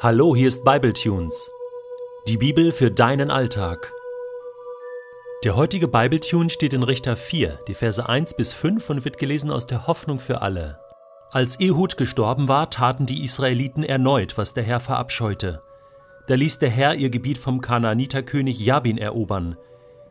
[0.00, 1.50] Hallo, hier ist Bibletunes.
[2.28, 3.92] Die Bibel für deinen Alltag.
[5.42, 9.50] Der heutige Bibletune steht in Richter 4, die Verse 1 bis 5 und wird gelesen
[9.50, 10.78] aus der Hoffnung für alle.
[11.32, 15.62] Als Ehud gestorben war, taten die Israeliten erneut, was der Herr verabscheute.
[16.28, 19.56] Da ließ der Herr ihr Gebiet vom Kanaaniterkönig Jabin erobern.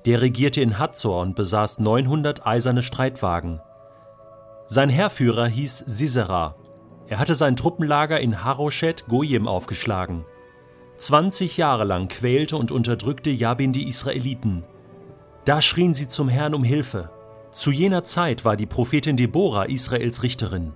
[0.06, 3.62] Der regierte in Hazor und besaß 900 eiserne Streitwagen.
[4.66, 6.58] Sein Heerführer hieß Sisera
[7.08, 10.26] er hatte sein Truppenlager in Haroshet Goyim aufgeschlagen.
[10.98, 14.64] 20 Jahre lang quälte und unterdrückte Jabin die Israeliten.
[15.46, 17.10] Da schrien sie zum Herrn um Hilfe.
[17.52, 20.74] Zu jener Zeit war die Prophetin Deborah Israels Richterin.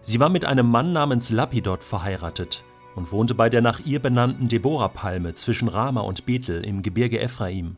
[0.00, 2.64] Sie war mit einem Mann namens Lapidot verheiratet
[2.94, 7.76] und wohnte bei der nach ihr benannten Deborah-Palme zwischen Rama und Bethel im Gebirge Ephraim.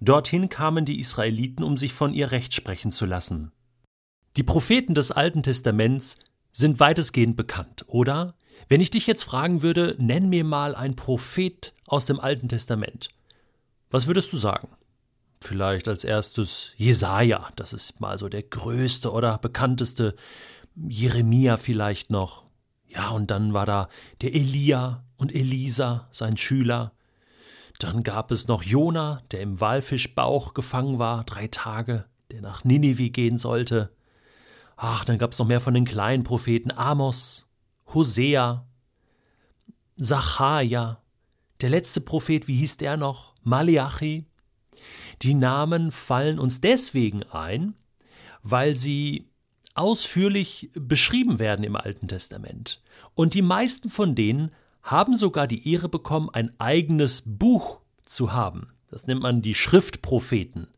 [0.00, 3.52] Dorthin kamen die Israeliten, um sich von ihr Recht sprechen zu lassen.
[4.36, 6.16] Die Propheten des Alten Testaments
[6.52, 8.34] sind weitestgehend bekannt, oder?
[8.68, 13.08] Wenn ich dich jetzt fragen würde, nenn mir mal ein Prophet aus dem Alten Testament.
[13.90, 14.68] Was würdest du sagen?
[15.40, 20.14] Vielleicht als erstes Jesaja, das ist mal so der größte oder bekannteste.
[20.74, 22.44] Jeremia vielleicht noch.
[22.86, 23.88] Ja, und dann war da
[24.20, 26.92] der Elia und Elisa, sein Schüler.
[27.78, 33.10] Dann gab es noch Jona, der im Walfischbauch gefangen war, drei Tage, der nach Ninive
[33.10, 33.90] gehen sollte.
[34.80, 37.48] Ach, dann gab es noch mehr von den kleinen Propheten Amos,
[37.92, 38.64] Hosea,
[40.00, 41.02] Zacharia,
[41.60, 43.34] der letzte Prophet, wie hieß der noch?
[43.42, 44.24] Malachi.
[45.22, 47.74] Die Namen fallen uns deswegen ein,
[48.44, 49.28] weil sie
[49.74, 52.80] ausführlich beschrieben werden im Alten Testament.
[53.16, 58.68] Und die meisten von denen haben sogar die Ehre bekommen, ein eigenes Buch zu haben.
[58.92, 60.68] Das nennt man die Schriftpropheten.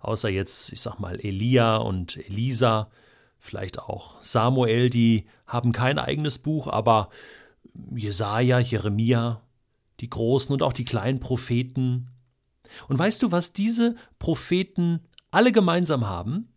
[0.00, 2.90] Außer jetzt, ich sag mal, Elia und Elisa,
[3.42, 7.10] vielleicht auch Samuel, die haben kein eigenes Buch, aber
[7.94, 9.42] Jesaja, Jeremia,
[9.98, 12.08] die großen und auch die kleinen Propheten.
[12.86, 15.00] Und weißt du, was diese Propheten
[15.32, 16.54] alle gemeinsam haben?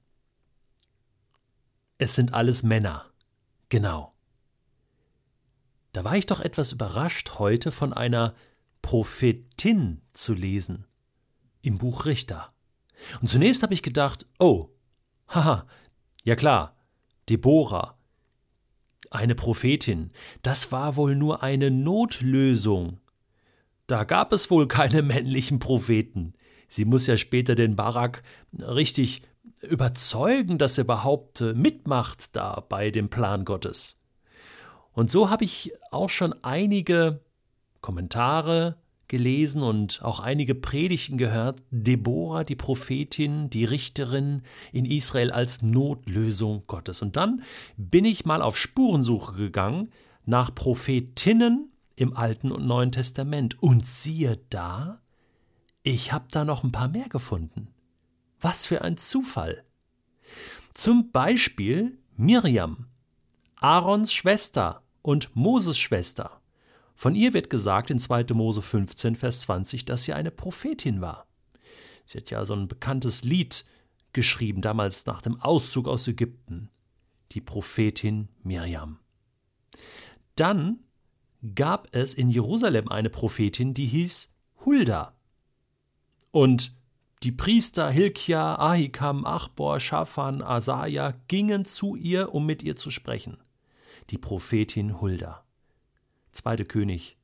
[1.98, 3.08] Es sind alles Männer.
[3.70, 4.12] Genau.
[5.92, 8.36] Da war ich doch etwas überrascht, heute von einer
[8.84, 10.86] Prophetin zu lesen
[11.64, 12.54] im Buch Richter.
[13.22, 14.70] Und zunächst habe ich gedacht, oh,
[15.30, 15.66] haha,
[16.24, 16.75] ja klar,
[17.30, 17.98] Deborah,
[19.12, 23.00] eine Prophetin, das war wohl nur eine Notlösung.
[23.88, 26.34] Da gab es wohl keine männlichen Propheten.
[26.68, 28.24] Sie muss ja später den Barak
[28.60, 29.22] richtig
[29.62, 34.00] überzeugen, dass er überhaupt äh, mitmacht da bei dem Plan Gottes.
[34.94, 37.22] Und so habe ich auch schon einige
[37.82, 38.78] Kommentare
[39.08, 46.64] gelesen und auch einige Predigten gehört, Deborah, die Prophetin, die Richterin in Israel als Notlösung
[46.68, 47.02] Gottes.
[47.02, 47.44] Und dann
[47.78, 49.90] bin ich mal auf Spurensuche gegangen
[50.26, 53.62] nach Prophetinnen im Alten und Neuen Testament.
[53.62, 55.02] Und siehe da,
[55.84, 57.68] ich habe da noch ein paar mehr gefunden.
[58.42, 59.64] Was für ein Zufall.
[60.74, 62.88] Zum Beispiel Miriam,
[63.56, 66.42] Aarons Schwester und Moses Schwester.
[66.96, 68.26] Von ihr wird gesagt in 2.
[68.34, 71.28] Mose 15, Vers 20, dass sie eine Prophetin war.
[72.06, 73.66] Sie hat ja so ein bekanntes Lied
[74.14, 76.70] geschrieben, damals nach dem Auszug aus Ägypten.
[77.34, 79.00] Die Prophetin Miriam.
[80.36, 80.80] Dann
[81.54, 84.34] gab es in Jerusalem eine Prophetin, die hieß
[84.66, 85.14] Hulda.
[86.32, 86.74] Und
[87.24, 93.38] die Priester Hilkia, Ahikam, Achbor, Schafan, Asaja gingen zu ihr, um mit ihr zu sprechen.
[94.12, 95.44] Die Prophetin Hulda.
[96.36, 96.58] 2.
[96.66, 97.18] König,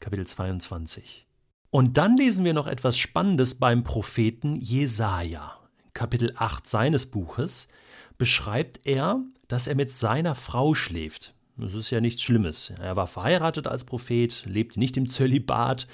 [0.00, 1.26] Kapitel 22.
[1.70, 5.58] Und dann lesen wir noch etwas Spannendes beim Propheten Jesaja.
[5.92, 7.68] Kapitel 8 seines Buches
[8.16, 11.34] beschreibt er, dass er mit seiner Frau schläft.
[11.56, 12.70] Das ist ja nichts Schlimmes.
[12.80, 15.86] Er war verheiratet als Prophet, lebte nicht im Zölibat,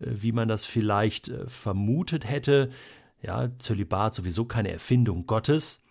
[0.00, 2.70] äh, wie man das vielleicht äh, vermutet hätte.
[3.22, 5.81] Ja, Zölibat sowieso keine Erfindung Gottes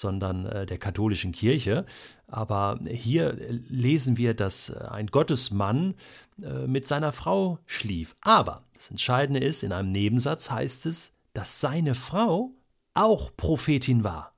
[0.00, 1.84] sondern äh, der katholischen Kirche.
[2.26, 3.34] Aber hier
[3.68, 5.94] lesen wir, dass äh, ein Gottesmann
[6.42, 8.14] äh, mit seiner Frau schlief.
[8.22, 12.52] Aber das Entscheidende ist, in einem Nebensatz heißt es, dass seine Frau
[12.94, 14.34] auch Prophetin war.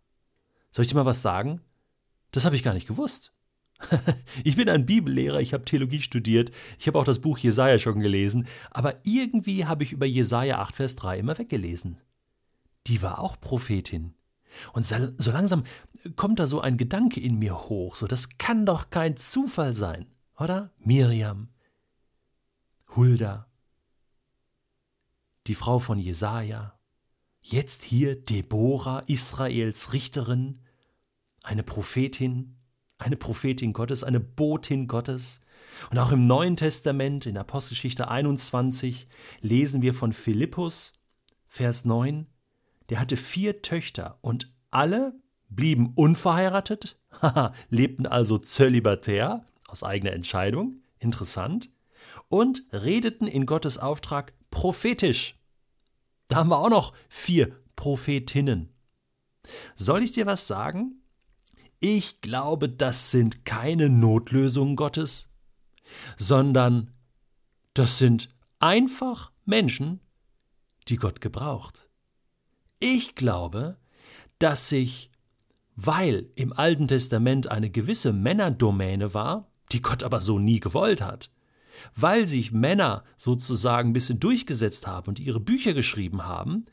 [0.71, 1.61] Soll ich dir mal was sagen?
[2.33, 3.33] Das habe ich gar nicht gewusst.
[4.45, 8.01] ich bin ein Bibellehrer, ich habe Theologie studiert, ich habe auch das Buch Jesaja schon
[8.01, 11.99] gelesen, aber irgendwie habe ich über Jesaja 8, Vers 3 immer weggelesen.
[12.87, 14.15] Die war auch Prophetin.
[14.73, 15.65] Und so langsam
[16.17, 20.07] kommt da so ein Gedanke in mir hoch, so das kann doch kein Zufall sein,
[20.39, 20.71] oder?
[20.79, 21.49] Miriam,
[22.97, 23.47] Hulda,
[25.47, 26.79] die Frau von Jesaja,
[27.41, 30.61] jetzt hier Deborah, Israels Richterin,
[31.43, 32.57] eine Prophetin,
[32.99, 35.41] eine Prophetin Gottes, eine Botin Gottes,
[35.91, 39.09] Und auch im Neuen Testament, in Apostelgeschichte 21,
[39.41, 40.93] lesen wir von Philippus,
[41.47, 42.27] Vers 9,
[42.91, 45.15] der hatte vier Töchter und alle
[45.49, 46.99] blieben unverheiratet,
[47.71, 51.73] lebten also zölibatär, aus eigener Entscheidung, interessant,
[52.29, 55.37] und redeten in Gottes Auftrag prophetisch.
[56.29, 58.73] Da haben wir auch noch vier Prophetinnen.
[59.75, 61.03] Soll ich dir was sagen?
[61.79, 65.31] Ich glaube, das sind keine Notlösungen Gottes,
[66.17, 66.93] sondern
[67.75, 68.29] das sind
[68.59, 70.01] einfach Menschen,
[70.89, 71.90] die Gott gebraucht.
[72.83, 73.77] Ich glaube,
[74.39, 75.11] dass sich,
[75.77, 81.31] weil im Alten Testament eine gewisse Männerdomäne war, die Gott aber so nie gewollt hat,
[81.95, 86.65] weil sich Männer sozusagen ein bisschen durchgesetzt haben und ihre Bücher geschrieben haben,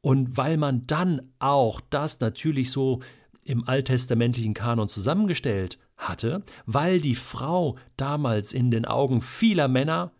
[0.00, 3.00] und weil man dann auch das natürlich so
[3.42, 10.12] im alttestamentlichen Kanon zusammengestellt hatte, weil die Frau damals in den Augen vieler Männer,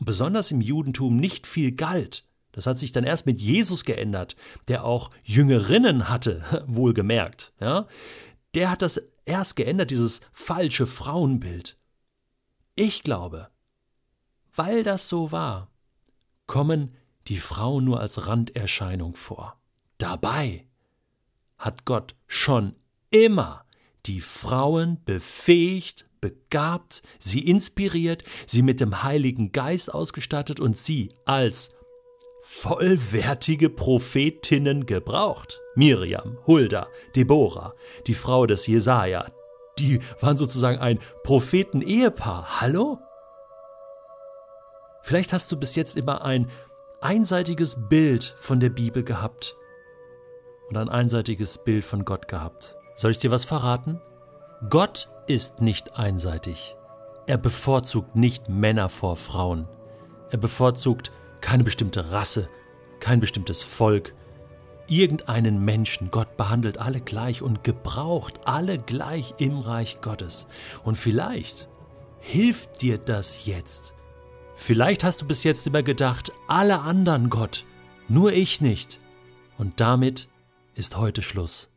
[0.00, 2.26] besonders im Judentum, nicht viel galt.
[2.52, 4.36] Das hat sich dann erst mit Jesus geändert,
[4.68, 7.52] der auch Jüngerinnen hatte, wohlgemerkt.
[7.60, 7.88] Ja?
[8.54, 11.78] Der hat das erst geändert, dieses falsche Frauenbild.
[12.74, 13.48] Ich glaube,
[14.54, 15.70] weil das so war,
[16.46, 16.94] kommen
[17.28, 19.60] die Frauen nur als Randerscheinung vor.
[19.98, 20.66] Dabei
[21.56, 22.74] hat Gott schon
[23.10, 23.64] immer
[24.06, 31.74] die Frauen befähigt, begabt, sie inspiriert, sie mit dem Heiligen Geist ausgestattet und sie als
[32.42, 35.60] vollwertige Prophetinnen gebraucht.
[35.74, 37.74] Miriam, Hulda, Deborah,
[38.06, 39.26] die Frau des Jesaja,
[39.78, 42.60] die waren sozusagen ein Propheten-Ehepaar.
[42.60, 42.98] Hallo?
[45.02, 46.50] Vielleicht hast du bis jetzt immer ein
[47.00, 49.56] einseitiges Bild von der Bibel gehabt
[50.68, 52.76] und ein einseitiges Bild von Gott gehabt.
[52.94, 54.00] Soll ich dir was verraten?
[54.68, 56.76] Gott ist nicht einseitig.
[57.26, 59.68] Er bevorzugt nicht Männer vor Frauen.
[60.30, 61.10] Er bevorzugt
[61.42, 62.48] keine bestimmte Rasse,
[63.00, 64.14] kein bestimmtes Volk,
[64.88, 66.10] irgendeinen Menschen.
[66.10, 70.46] Gott behandelt alle gleich und gebraucht alle gleich im Reich Gottes.
[70.82, 71.68] Und vielleicht
[72.20, 73.92] hilft dir das jetzt,
[74.62, 77.64] Vielleicht hast du bis jetzt immer gedacht, alle anderen Gott,
[78.06, 79.00] nur ich nicht.
[79.58, 80.28] Und damit
[80.76, 81.71] ist heute Schluss.